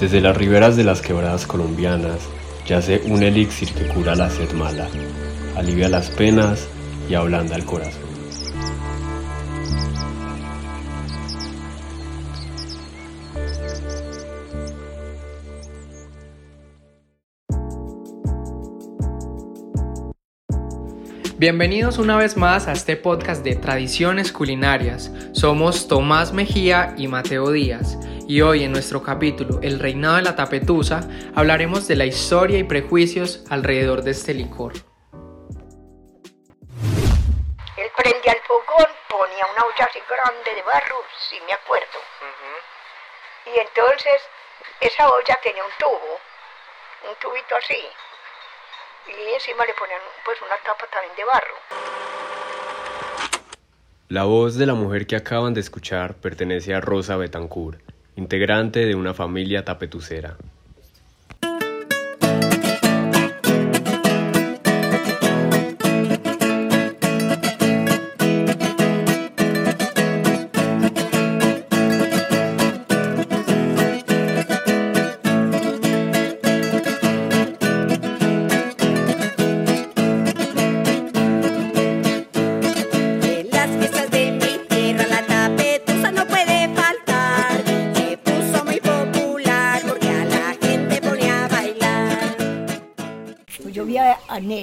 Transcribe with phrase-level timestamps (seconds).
[0.00, 2.20] Desde las riberas de las quebradas colombianas
[2.66, 4.88] yace un elixir que cura la sed mala,
[5.56, 6.68] alivia las penas
[7.08, 8.09] y ablanda el corazón.
[21.40, 25.10] Bienvenidos una vez más a este podcast de Tradiciones Culinarias.
[25.32, 27.96] Somos Tomás Mejía y Mateo Díaz
[28.28, 31.00] y hoy en nuestro capítulo El reinado de la tapetusa
[31.34, 34.74] hablaremos de la historia y prejuicios alrededor de este licor.
[37.78, 40.96] Él prendía el fogón, ponía una olla así grande de barro,
[41.30, 42.00] sí me acuerdo.
[43.46, 44.28] Y entonces
[44.82, 46.20] esa olla tenía un tubo,
[47.08, 47.80] un tubito así,
[49.06, 51.54] y encima le ponían pues una tapa también de barro.
[54.08, 57.80] La voz de la mujer que acaban de escuchar pertenece a Rosa Betancourt,
[58.16, 60.36] integrante de una familia tapetucera.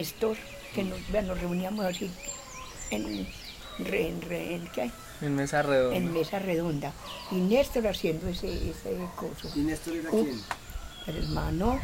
[0.08, 0.38] A Néstor,
[0.74, 2.10] que nos, vea, nos reuníamos así
[2.92, 3.28] en,
[3.80, 4.92] re- en, re- en ¿qué?
[5.22, 5.98] En mesa redonda.
[5.98, 6.94] en mesa redonda,
[7.32, 9.50] y Néstor haciendo ese, ese coso.
[9.56, 10.42] ¿Y Néstor era quién?
[11.08, 11.80] el hermano.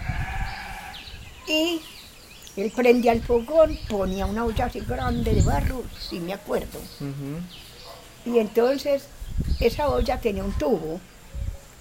[1.47, 1.81] Y
[2.55, 6.79] él prendía el fogón, ponía una olla así grande de barro, sí me acuerdo.
[8.25, 9.07] Y entonces
[9.59, 10.99] esa olla tenía un tubo,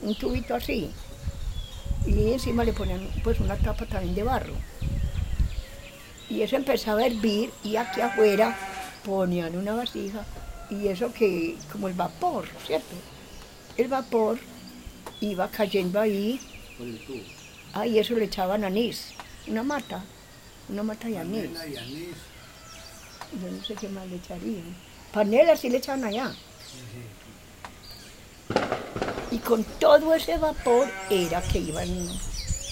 [0.00, 0.90] un tubito así.
[2.06, 4.54] Y encima le ponían pues una tapa también de barro.
[6.32, 8.56] Y eso empezaba a hervir y aquí afuera
[9.04, 10.24] ponían una vasija
[10.70, 12.94] y eso que, como el vapor, ¿cierto?
[13.76, 14.38] El vapor
[15.20, 16.40] iba cayendo ahí,
[16.78, 17.18] Por el tubo.
[17.74, 19.08] ah, y eso le echaban anís,
[19.46, 20.02] una mata,
[20.70, 21.50] una mata de anís.
[21.70, 22.16] Y anís.
[23.42, 24.74] Yo no sé qué más le echarían.
[25.12, 26.32] Panela sí le echaban allá.
[29.30, 31.88] Y con todo ese vapor era que iban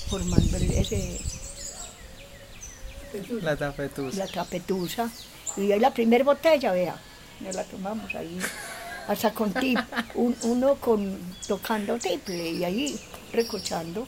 [0.09, 1.21] formando el-
[3.43, 4.19] La tapetusa.
[4.25, 5.11] la tapetusa.
[5.57, 6.95] Y ahí la primera botella, vea,
[7.41, 8.39] nos la tomamos ahí.
[9.09, 9.79] Hasta con tip,
[10.15, 11.19] un- uno con,
[11.49, 13.01] tocando triple y ahí
[13.33, 14.05] recochando.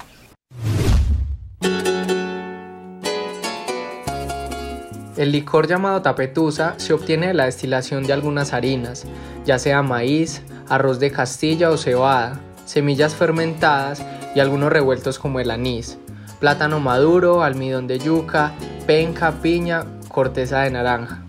[5.16, 9.04] El licor llamado tapetusa se obtiene de la destilación de algunas harinas,
[9.44, 14.02] ya sea maíz, arroz de castilla o cebada, semillas fermentadas
[14.34, 15.98] y algunos revueltos como el anís,
[16.42, 18.50] plátano maduro, almidón de yuca,
[18.84, 21.22] penca, piña, corteza de naranja.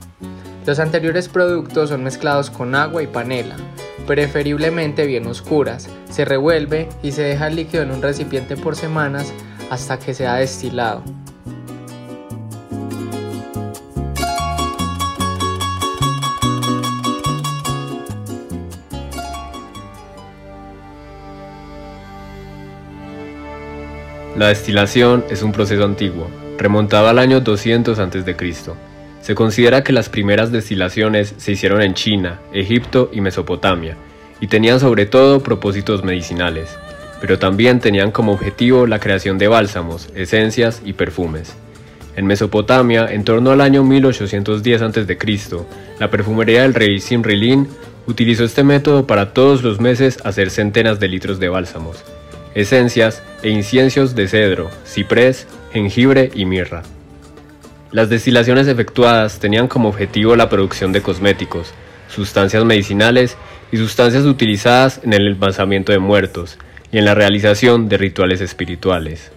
[0.65, 3.55] Los anteriores productos son mezclados con agua y panela,
[4.07, 5.87] preferiblemente bien oscuras.
[6.09, 9.31] Se revuelve y se deja el líquido en un recipiente por semanas
[9.69, 11.03] hasta que sea destilado.
[24.43, 28.35] La destilación es un proceso antiguo, remontado al año 200 a.C.
[29.21, 33.95] Se considera que las primeras destilaciones se hicieron en China, Egipto y Mesopotamia,
[34.41, 36.77] y tenían sobre todo propósitos medicinales,
[37.21, 41.53] pero también tenían como objetivo la creación de bálsamos, esencias y perfumes.
[42.17, 45.17] En Mesopotamia, en torno al año 1810 a.C.,
[46.01, 47.69] la perfumería del rey Simrilin
[48.07, 52.03] utilizó este método para todos los meses hacer centenas de litros de bálsamos,
[52.55, 56.83] esencias e inciensos de cedro, ciprés, jengibre y mirra.
[57.91, 61.73] Las destilaciones efectuadas tenían como objetivo la producción de cosméticos,
[62.07, 63.37] sustancias medicinales
[63.71, 66.57] y sustancias utilizadas en el embalsamiento de muertos
[66.91, 69.31] y en la realización de rituales espirituales.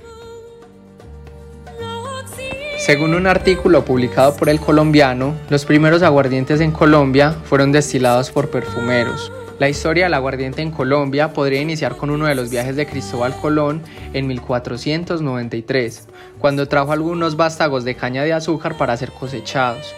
[2.78, 8.48] Según un artículo publicado por El Colombiano, los primeros aguardientes en Colombia fueron destilados por
[8.48, 9.32] perfumeros.
[9.58, 13.35] La historia del aguardiente en Colombia podría iniciar con uno de los viajes de Cristóbal
[13.37, 13.82] Colón
[14.12, 16.08] en 1493,
[16.38, 19.94] cuando trajo algunos vástagos de caña de azúcar para ser cosechados.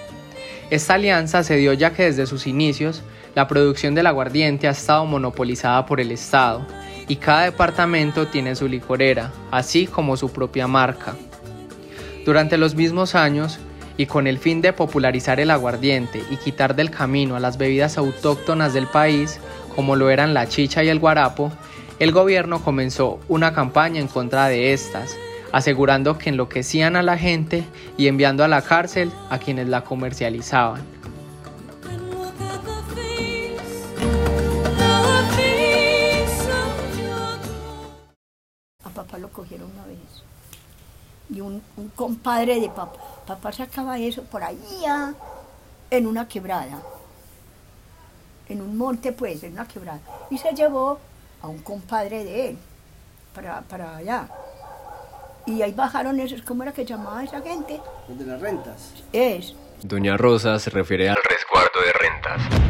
[0.71, 3.03] Esta alianza se dio ya que desde sus inicios
[3.35, 6.65] la producción del aguardiente ha estado monopolizada por el Estado
[7.09, 11.17] y cada departamento tiene su licorera, así como su propia marca.
[12.25, 13.59] Durante los mismos años,
[13.99, 17.99] y con el fin de popularizar el aguardiente y quitar del camino a las bebidas
[17.99, 19.41] autóctonas del país,
[19.79, 21.53] como lo eran la chicha y el guarapo,
[22.01, 25.17] el gobierno comenzó una campaña en contra de estas,
[25.53, 27.63] asegurando que enloquecían a la gente
[27.97, 30.83] y enviando a la cárcel a quienes la comercializaban.
[38.83, 40.25] A papá lo cogieron una vez.
[41.31, 42.99] Y un, un compadre de papá,
[43.29, 45.15] papá sacaba eso por allá
[45.89, 46.83] en una quebrada.
[48.49, 50.01] En un monte, pues, en una quebrada.
[50.31, 50.99] Y se llevó
[51.43, 52.59] a un compadre de él
[53.35, 54.29] para, para allá.
[55.47, 57.81] Y ahí bajaron esos, ¿cómo era que llamaba esa gente?
[58.09, 58.93] El de las rentas.
[59.13, 59.55] Es.
[59.83, 62.68] Doña Rosa se refiere al resguardo de rentas.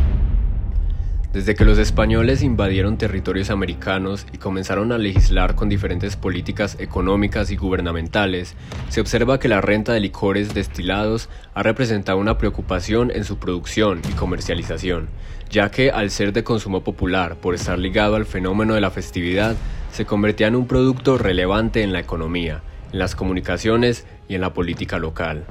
[1.38, 7.52] Desde que los españoles invadieron territorios americanos y comenzaron a legislar con diferentes políticas económicas
[7.52, 8.56] y gubernamentales,
[8.88, 14.02] se observa que la renta de licores destilados ha representado una preocupación en su producción
[14.10, 15.10] y comercialización,
[15.48, 19.54] ya que al ser de consumo popular por estar ligado al fenómeno de la festividad,
[19.92, 24.52] se convertía en un producto relevante en la economía, en las comunicaciones y en la
[24.54, 25.44] política local.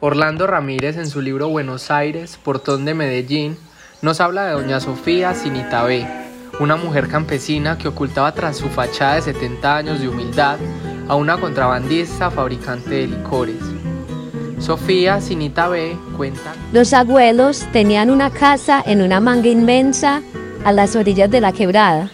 [0.00, 3.56] Orlando Ramírez en su libro Buenos Aires, Portón de Medellín,
[4.04, 6.06] nos habla de doña Sofía Sinitabé,
[6.60, 10.58] una mujer campesina que ocultaba tras su fachada de 70 años de humildad
[11.08, 13.56] a una contrabandista fabricante de licores.
[14.58, 20.20] Sofía Sinitabé cuenta Los abuelos tenían una casa en una manga inmensa
[20.66, 22.10] a las orillas de la quebrada.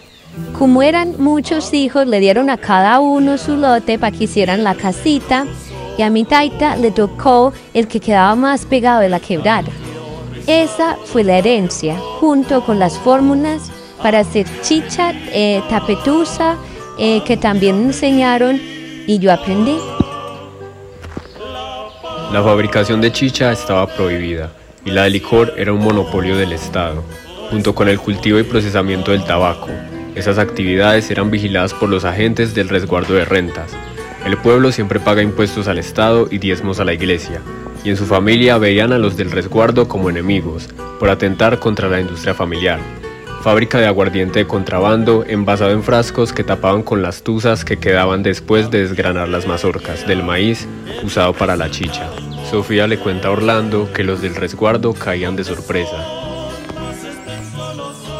[0.57, 4.75] Como eran muchos hijos, le dieron a cada uno su lote para que hicieran la
[4.75, 5.45] casita
[5.97, 9.67] y a mi taita le tocó el que quedaba más pegado de la quebrada.
[10.47, 13.71] Esa fue la herencia, junto con las fórmulas
[14.01, 16.57] para hacer chicha, eh, tapetusa,
[16.97, 18.59] eh, que también enseñaron
[19.07, 19.77] y yo aprendí.
[22.31, 24.51] La fabricación de chicha estaba prohibida
[24.85, 27.03] y la de licor era un monopolio del Estado,
[27.49, 29.67] junto con el cultivo y procesamiento del tabaco.
[30.15, 33.71] Esas actividades eran vigiladas por los agentes del resguardo de rentas.
[34.25, 37.41] El pueblo siempre paga impuestos al Estado y diezmos a la iglesia,
[37.83, 40.69] y en su familia veían a los del resguardo como enemigos,
[40.99, 42.79] por atentar contra la industria familiar.
[43.41, 48.21] Fábrica de aguardiente de contrabando envasado en frascos que tapaban con las tuzas que quedaban
[48.21, 50.67] después de desgranar las mazorcas del maíz
[51.03, 52.07] usado para la chicha.
[52.51, 55.97] Sofía le cuenta a Orlando que los del resguardo caían de sorpresa.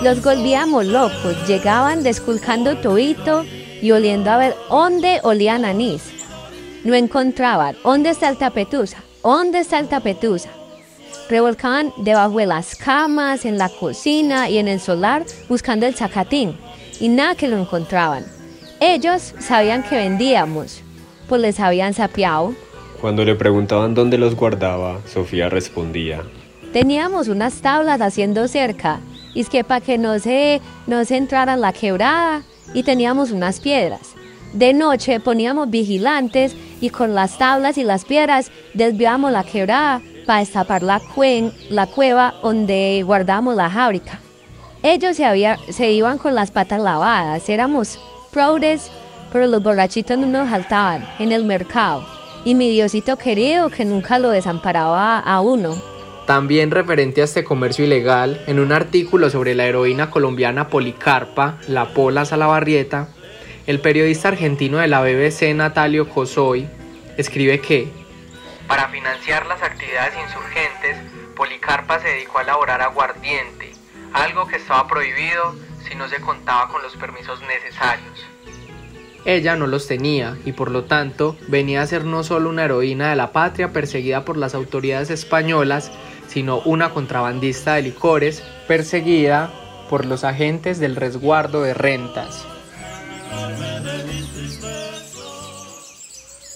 [0.01, 3.45] Los volvíamos locos, llegaban desculcando toito
[3.83, 6.01] y oliendo a ver dónde olían anís.
[6.83, 9.03] No encontraban, ¿dónde está el tapetusa?
[9.23, 10.49] ¿Dónde está el tapetusa?
[11.29, 16.57] Revolcaban debajo de las camas, en la cocina y en el solar buscando el zacatín
[16.99, 18.25] y nada que lo encontraban.
[18.79, 20.81] Ellos sabían que vendíamos,
[21.29, 22.55] pues les habían sapeado.
[22.99, 26.23] Cuando le preguntaban dónde los guardaba, Sofía respondía.
[26.73, 29.01] Teníamos unas tablas haciendo cerca,
[29.35, 32.41] y es que para que no se, no se entrara en la quebrada,
[32.73, 34.15] y teníamos unas piedras.
[34.53, 40.39] De noche poníamos vigilantes y con las tablas y las piedras desviábamos la quebrada para
[40.39, 44.19] destapar la, cuen- la cueva donde guardamos la fábrica.
[44.83, 47.99] Ellos se, había- se iban con las patas lavadas, éramos
[48.31, 48.91] progres,
[49.31, 52.05] pero los borrachitos no nos saltaban en el mercado.
[52.43, 55.75] Y mi Diosito querido que nunca lo desamparaba a uno.
[56.25, 61.93] También referente a este comercio ilegal, en un artículo sobre la heroína colombiana Policarpa, la
[61.93, 63.09] Pola Salabarrieta,
[63.71, 66.67] el periodista argentino de la BBC Natalio Cosoy
[67.15, 67.89] escribe que
[68.67, 70.97] para financiar las actividades insurgentes,
[71.37, 73.71] Policarpa se dedicó a elaborar aguardiente,
[74.11, 75.55] algo que estaba prohibido
[75.87, 78.27] si no se contaba con los permisos necesarios.
[79.23, 83.09] Ella no los tenía y por lo tanto venía a ser no solo una heroína
[83.09, 85.91] de la patria perseguida por las autoridades españolas,
[86.27, 89.49] sino una contrabandista de licores perseguida
[89.89, 92.45] por los agentes del resguardo de rentas.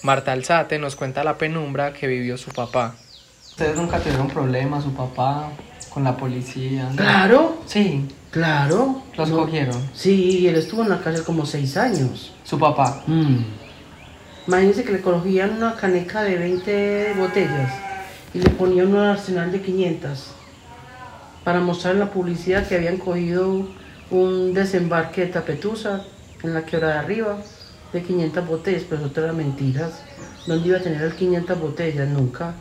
[0.03, 2.95] Marta Alzate nos cuenta la penumbra que vivió su papá.
[3.49, 5.49] ¿Ustedes nunca tuvieron problemas, su papá,
[5.89, 6.89] con la policía?
[6.95, 9.01] Claro, Sí, claro.
[9.17, 9.75] los No- cogieron.
[9.93, 12.33] Sí, él estuvo en la cárcel como seis años.
[12.43, 13.03] Su papá.
[13.07, 13.37] Mm.
[14.47, 17.73] Imagínense que le cogían una caneca de 20 botellas
[18.33, 20.31] y le ponían un arsenal de 500
[21.43, 23.67] para mostrar en la publicidad que habían cogido
[24.11, 26.03] un desembarque de tapetusa
[26.43, 27.37] en la quebrada de arriba
[27.93, 30.01] de 500 botellas, pero eso era mentiras.
[30.47, 32.07] ¿Dónde iba a tener el 500 botellas?
[32.09, 32.53] Nunca.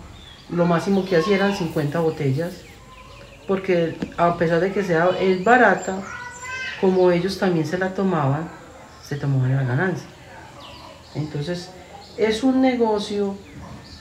[0.50, 2.52] Lo máximo que hacía eran 50 botellas,
[3.48, 6.02] porque a pesar de que sea es barata,
[6.80, 8.48] como ellos también se la tomaban,
[9.02, 10.06] se tomaban la ganancia.
[11.14, 11.70] Entonces,
[12.16, 13.36] es un negocio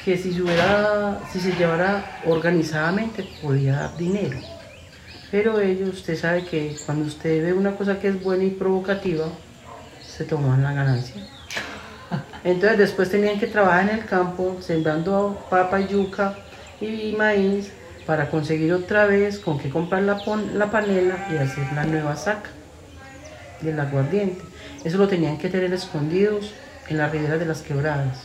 [0.03, 4.37] que si se, hubiera, si se llevara organizadamente podía dar dinero.
[5.31, 9.27] Pero ellos, usted sabe que cuando usted ve una cosa que es buena y provocativa,
[10.15, 11.15] se toman la ganancia.
[12.43, 16.35] Entonces después tenían que trabajar en el campo sembrando papa, yuca
[16.79, 17.71] y maíz
[18.05, 20.21] para conseguir otra vez con qué comprar la,
[20.53, 22.49] la panela y hacer la nueva saca
[23.61, 24.43] del aguardiente.
[24.83, 26.53] Eso lo tenían que tener escondidos
[26.89, 28.23] en las riberas de las quebradas,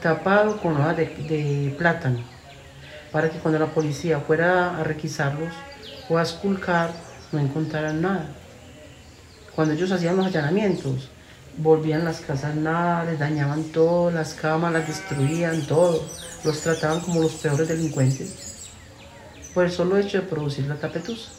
[0.00, 2.20] tapado con hojas de, de plátano,
[3.10, 5.52] para que cuando la policía fuera a requisarlos
[6.08, 6.90] o a esculcar
[7.32, 8.28] no encontraran nada.
[9.54, 11.08] Cuando ellos hacían los allanamientos,
[11.58, 16.04] volvían las casas nada, les dañaban todo, las camas las destruían, todo.
[16.44, 18.68] Los trataban como los peores delincuentes
[19.54, 21.30] por el solo hecho de producir la tapetusa.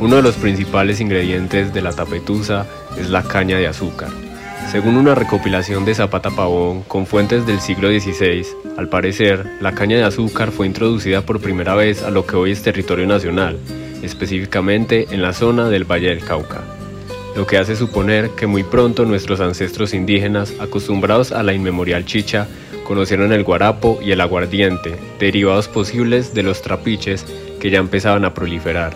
[0.00, 2.66] Uno de los principales ingredientes de la tapetusa
[2.98, 4.10] es la caña de azúcar.
[4.70, 9.96] Según una recopilación de Zapata Pavón con fuentes del siglo XVI, al parecer, la caña
[9.98, 13.58] de azúcar fue introducida por primera vez a lo que hoy es territorio nacional,
[14.02, 16.62] específicamente en la zona del Valle del Cauca,
[17.36, 22.48] lo que hace suponer que muy pronto nuestros ancestros indígenas, acostumbrados a la inmemorial chicha,
[22.84, 27.24] conocieron el guarapo y el aguardiente, derivados posibles de los trapiches
[27.60, 28.92] que ya empezaban a proliferar.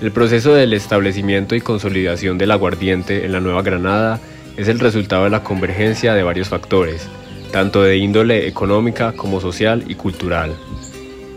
[0.00, 4.20] El proceso del establecimiento y consolidación del aguardiente en la Nueva Granada
[4.56, 7.08] es el resultado de la convergencia de varios factores,
[7.52, 10.54] tanto de índole económica como social y cultural.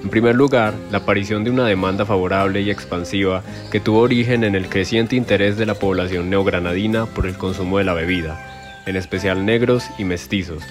[0.03, 3.41] En primer lugar, la aparición de una demanda favorable y expansiva
[3.71, 7.85] que tuvo origen en el creciente interés de la población neogranadina por el consumo de
[7.85, 10.61] la bebida, en especial negros y mestizos,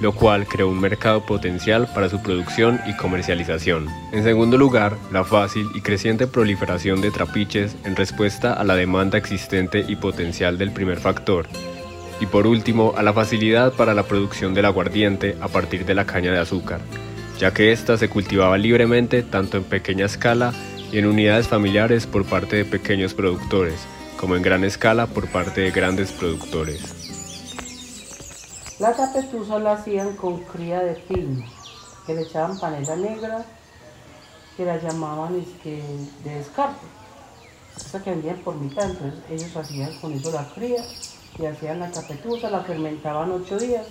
[0.00, 3.86] lo cual creó un mercado potencial para su producción y comercialización.
[4.12, 9.18] En segundo lugar, la fácil y creciente proliferación de trapiches en respuesta a la demanda
[9.18, 11.46] existente y potencial del primer factor.
[12.20, 16.04] Y por último, a la facilidad para la producción del aguardiente a partir de la
[16.04, 16.82] caña de azúcar,
[17.38, 20.52] ya que ésta se cultivaba libremente tanto en pequeña escala
[20.92, 23.80] y en unidades familiares por parte de pequeños productores,
[24.18, 27.00] como en gran escala por parte de grandes productores.
[28.78, 31.42] La tapetusa la hacían con cría de pino,
[32.06, 33.46] que le echaban panela negra,
[34.58, 35.82] que la llamaban es que,
[36.22, 36.86] de descarte.
[37.76, 40.84] Esa que vendían por mitad, entonces ellos hacían con eso la cría
[41.38, 43.86] y hacían la tapetusa, la fermentaban ocho días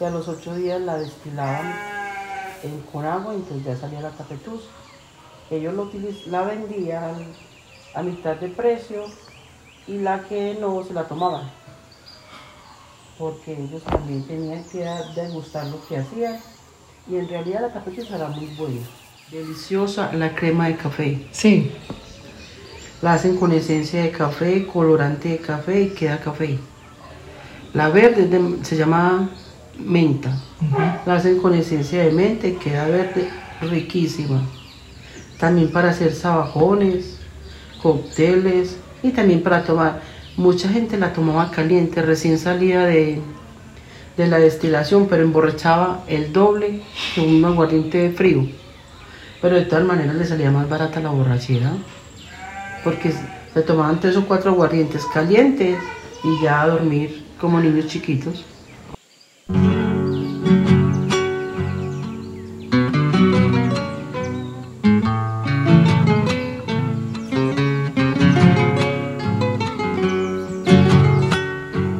[0.00, 1.72] y a los ocho días la destilaban
[2.62, 4.66] en- con agua entonces ya salía la tapetusa.
[5.50, 5.74] Ellos
[6.26, 7.14] la vendían
[7.94, 9.06] a mitad de precio
[9.86, 11.50] y la que no se la tomaban
[13.18, 14.84] porque ellos también tenían que
[15.20, 16.38] degustar lo que hacían
[17.10, 18.80] y en realidad la tapetusa era muy buena.
[19.32, 21.26] Deliciosa la crema de café.
[21.32, 21.72] Sí.
[23.02, 26.58] La hacen con esencia de café, colorante de café y queda café.
[27.72, 29.30] La verde de- se llama
[29.78, 30.36] menta.
[31.06, 33.28] La hacen con esencia de menta y queda verde
[33.60, 34.42] riquísima.
[35.38, 37.18] También para hacer sabajones,
[37.82, 40.00] cócteles y también para tomar.
[40.36, 43.20] Mucha gente la tomaba caliente, recién salida de,
[44.16, 46.80] de la destilación, pero emborrachaba el doble
[47.14, 48.46] que un aguardiente frío.
[49.40, 51.70] Pero de todas maneras le salía más barata la borrachera,
[52.84, 53.12] porque
[53.54, 55.78] se tomaban tres o cuatro aguardientes calientes
[56.24, 58.44] y ya dormir como niños chiquitos.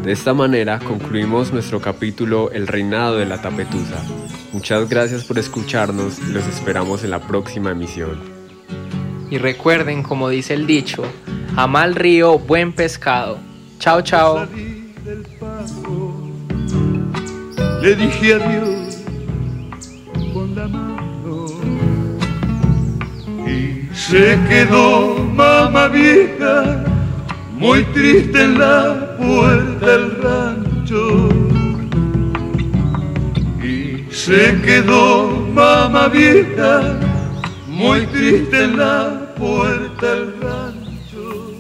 [0.08, 4.02] De esta manera concluimos nuestro capítulo El reinado de la tapetusa.
[4.54, 8.37] Muchas gracias por escucharnos y los esperamos en la próxima emisión.
[9.30, 11.04] Y recuerden, como dice el dicho,
[11.56, 13.38] a mal río, buen pescado.
[13.78, 14.46] Chao, chao.
[15.04, 15.24] del
[17.82, 19.04] le dije adiós
[20.34, 21.46] con la mano
[23.46, 26.84] y se quedó mamá vieja
[27.56, 31.28] muy triste en la puerta del rancho
[33.62, 36.98] y se quedó mamá vieja
[37.68, 41.54] muy triste en la puerta rancho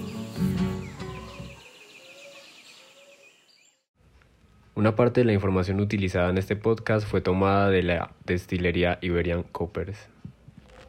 [4.74, 9.42] Una parte de la información utilizada en este podcast fue tomada de la destilería Iberian
[9.42, 10.08] Coppers.